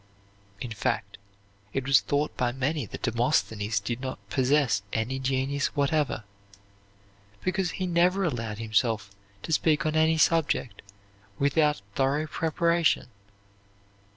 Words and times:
In 0.59 0.71
fact, 0.71 1.19
it 1.73 1.85
was 1.85 1.99
thought 1.99 2.35
by 2.35 2.51
many 2.51 2.87
that 2.87 3.03
Demosthenes 3.03 3.79
did 3.79 4.01
not 4.01 4.17
possess 4.31 4.81
any 4.91 5.19
genius 5.19 5.75
whatever, 5.75 6.23
because 7.43 7.69
he 7.77 7.85
never 7.85 8.23
allowed 8.23 8.57
himself 8.57 9.11
to 9.43 9.53
speak 9.53 9.85
on 9.85 9.95
any 9.95 10.17
subject 10.17 10.81
without 11.37 11.83
thorough 11.93 12.25
preparation. 12.25 13.09